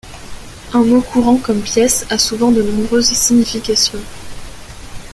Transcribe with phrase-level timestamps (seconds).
[0.73, 3.99] Un mot courant comme pièce a souvent de nombreuses significations.